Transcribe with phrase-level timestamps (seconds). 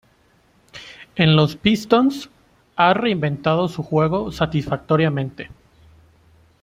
[1.15, 2.31] En los Pistons
[2.75, 5.51] ha reinventado su juego satisfactoriamente.